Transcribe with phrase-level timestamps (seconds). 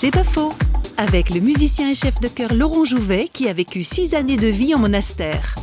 [0.00, 0.52] C'est pas faux.
[0.96, 4.46] Avec le musicien et chef de chœur Laurent Jouvet qui a vécu six années de
[4.46, 5.56] vie en monastère.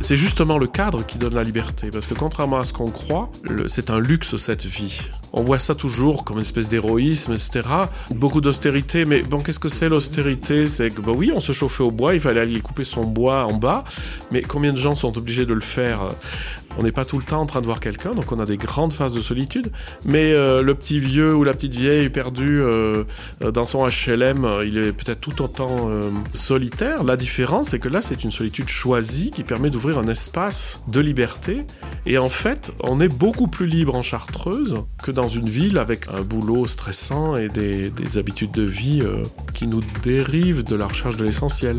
[0.00, 3.30] C'est justement le cadre qui donne la liberté, parce que contrairement à ce qu'on croit,
[3.68, 5.00] c'est un luxe cette vie.
[5.32, 7.62] On voit ça toujours comme une espèce d'héroïsme, etc.
[8.10, 10.66] Beaucoup d'austérité, mais bon, qu'est-ce que c'est l'austérité?
[10.66, 13.46] C'est que, bah oui, on se chauffait au bois, il fallait aller couper son bois
[13.46, 13.84] en bas,
[14.30, 16.08] mais combien de gens sont obligés de le faire?
[16.78, 18.56] On n'est pas tout le temps en train de voir quelqu'un, donc on a des
[18.56, 19.70] grandes phases de solitude.
[20.04, 23.04] Mais euh, le petit vieux ou la petite vieille perdue euh,
[23.40, 27.04] dans son HLM, il est peut-être tout autant euh, solitaire.
[27.04, 31.00] La différence, c'est que là, c'est une solitude choisie qui permet d'ouvrir un espace de
[31.00, 31.66] liberté.
[32.06, 36.08] Et en fait, on est beaucoup plus libre en Chartreuse que dans une ville avec
[36.08, 39.02] un boulot stressant et des, des habitudes de vie
[39.52, 41.78] qui nous dérivent de la recherche de l'essentiel.